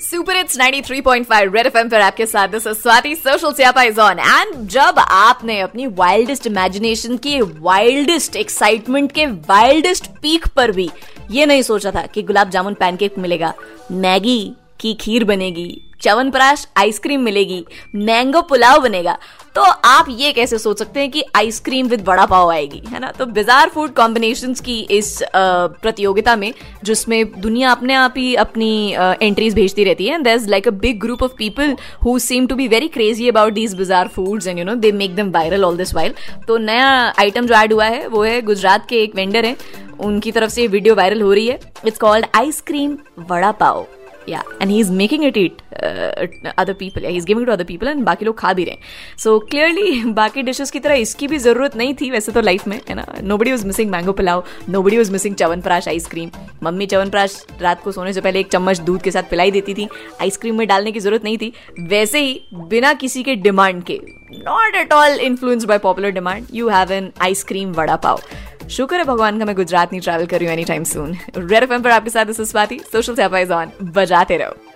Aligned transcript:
Super 0.00 0.36
it's 0.36 0.58
93.5 0.58 1.54
red 1.54 1.66
FM 1.66 1.88
पर 1.88 2.00
आपके 2.00 2.26
साथ 2.26 2.48
दिस 2.48 2.66
स्वाति 2.68 3.14
सोशल 3.16 3.52
स्यापा 3.52 3.82
इज़ 3.82 3.98
ऑन 4.00 4.18
एंड 4.18 4.68
जब 4.68 4.98
आपने 4.98 5.60
अपनी 5.60 5.86
वाइल्डेस्ट 5.86 6.46
इमेजिनेशन 6.46 7.16
की 7.16 7.40
वाइल्डेस्ट 7.40 8.36
एक्साइटमेंट 8.36 9.12
के 9.12 9.26
वाइल्डेस्ट 9.26 10.06
पीक 10.22 10.46
पर 10.46 10.72
भी 10.72 10.88
ये 11.30 11.46
नहीं 11.46 11.62
सोचा 11.62 11.90
था 11.90 12.06
कि 12.06 12.22
गुलाब 12.22 12.50
जामुन 12.50 12.74
पैनकेक 12.74 13.18
मिलेगा, 13.18 13.52
मैगी 13.90 14.52
की 14.80 14.94
खीर 14.94 15.24
बनेगी 15.24 15.82
चवनप्राश 16.02 16.68
आइसक्रीम 16.76 17.20
मिलेगी 17.20 17.64
मैंगो 17.94 18.42
पुलाव 18.42 18.82
बनेगा 18.82 19.18
तो 19.54 19.62
आप 19.62 20.06
ये 20.10 20.32
कैसे 20.32 20.58
सोच 20.58 20.78
सकते 20.78 21.00
हैं 21.00 21.10
कि 21.10 21.22
आइसक्रीम 21.36 21.86
विद 21.88 22.04
बड़ा 22.04 22.24
पाव 22.26 22.50
आएगी, 22.50 22.82
है 22.88 22.98
ना? 23.00 23.10
तो 23.10 23.26
बिजार 23.28 23.68
फ़ूड 23.68 23.92
कॉम्बिनेशन 23.94 24.54
की 24.64 24.78
इस 24.90 25.18
प्रतियोगिता 25.34 26.36
में, 26.36 26.52
जिसमें 26.84 27.40
दुनिया 27.40 27.70
अपने 27.70 27.94
आप 27.94 28.14
ही 28.16 28.34
अपनी 28.36 28.70
एंट्रीज 29.22 29.54
भेजती 29.54 29.84
रहती 29.84 30.06
है 30.06 30.22
there 30.22 30.36
is 30.36 30.48
like 30.50 30.68
a 30.68 30.70
big 30.78 31.00
group 31.00 31.22
of 31.22 31.32
people 31.38 31.76
who 32.04 32.18
seem 32.20 32.46
to 32.46 32.54
be 32.54 32.68
very 32.68 32.88
crazy 32.88 33.28
about 33.28 33.52
these 33.52 33.74
bizarre 33.74 34.08
foods 34.08 34.46
and 34.46 34.58
you 34.58 34.64
know 34.64 34.74
they 34.76 34.92
make 34.94 35.16
them 35.16 35.30
viral 35.30 35.64
all 35.64 35.76
this 35.76 35.94
while 35.94 36.14
तो 36.48 36.56
नया 36.58 36.88
आइटम 37.18 37.46
जो 37.46 37.54
ऐड 37.54 37.72
हुआ 37.72 37.84
है, 37.86 38.06
वो 38.08 38.22
है 38.22 38.40
गुजरात 38.42 38.86
के 38.88 39.02
एक 39.02 39.14
वेंडर 39.16 39.44
है। 39.44 39.56
उनकी 40.00 40.32
तरफ़ 40.32 40.50
से 40.50 40.66
वीडियो 40.68 40.94
वायरल 40.94 41.22
हो 41.22 41.32
रही 41.32 41.46
है। 41.46 41.58
It's 41.86 41.98
called 41.98 42.26
ice cream 42.36 42.96
vada 43.30 43.50
pav. 43.52 43.86
या 44.28 44.42
and 44.62 44.70
he 44.70 44.78
is 44.80 44.90
making 44.92 45.24
it 45.24 45.36
eat 45.38 45.62
other 45.72 46.72
people 46.72 47.04
he 47.04 47.16
is 47.16 47.26
giving 47.26 47.46
to 47.46 47.52
other 47.52 47.64
people 47.64 47.88
and 47.88 48.04
बाकी 48.04 48.24
लोग 48.24 48.38
खा 48.38 48.52
भी 48.52 48.64
रहे 48.64 48.74
हैं। 48.74 49.16
सो 49.18 49.38
क्लियरली 49.40 50.04
बाकी 50.12 50.42
डिशेज़ 50.42 50.72
की 50.72 50.80
तरह 50.80 50.94
इसकी 50.96 51.26
भी 51.28 51.38
ज़रूरत 51.38 51.76
नहीं 51.76 51.94
थी 51.94 52.10
वैसे 52.10 52.32
तो 52.32 52.40
लाइफ 52.40 52.66
में, 52.68 52.80
है 52.88 52.94
ना? 52.94 53.06
Nobody 53.36 53.50
was 53.50 53.66
missing 53.66 53.90
mango 53.90 54.12
pulao 54.12 54.44
nobody 54.82 54.96
was 54.96 55.12
missing 55.12 55.34
chyawanprash 55.34 55.88
ice cream 55.88 56.30
mummy 56.62 56.86
chyawanprash 56.86 57.44
रात 57.60 57.82
को 57.82 57.92
सोने 57.92 58.12
से 58.12 58.20
पहले 58.20 58.40
एक 58.40 58.50
चम्मच 58.52 58.80
दूध 58.80 59.02
के 59.02 59.10
साथ 59.10 59.30
पिलाई 59.30 59.50
देती 59.50 59.74
थी। 59.74 59.88
आइसक्रीम 60.20 60.58
में 60.58 60.66
डालने 60.68 60.92
की 60.92 61.00
ज़रूरत 61.00 61.24
नहीं 61.24 61.38
थी। 61.38 61.52
वैसे 61.80 62.20
ही, 62.20 62.40
बिना 62.54 62.92
किसी 62.94 63.22
के 63.22 63.34
डिमांड 63.36 63.82
के 63.82 64.00
not 64.32 64.76
at 64.76 64.92
all 64.92 65.20
influence 65.20 65.64
by 65.64 65.78
popular 65.78 66.10
demand 66.10 66.46
you 66.54 66.68
have 66.68 66.92
an 66.92 67.12
ice cream 67.22 67.72
vada 67.72 67.96
pav 67.96 68.20
शुक्र 68.70 68.96
है 68.96 69.04
भगवान 69.04 69.38
का 69.38 69.44
मैं 69.44 69.54
गुजरात 69.56 69.92
नहीं 69.92 70.00
ट्रैवल 70.02 70.26
कर 70.26 70.38
रही 70.38 70.46
हूँ 70.46 70.52
any 70.52 70.64
time 70.64 70.84
soon 70.84 71.16
Red 71.36 71.62
F 71.62 71.72
पर 71.74 71.90
आपके 71.90 72.10
साथ 72.10 72.32
सोशल 72.32 73.52
ऑन 73.52 73.72
बजाते 73.82 74.36
रहो। 74.36 74.67